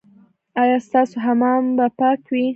ایا 0.61 0.77
ستاسو 0.87 1.15
حمام 1.25 1.63
به 1.77 1.85
پاک 1.99 2.21
وي؟ 2.31 2.45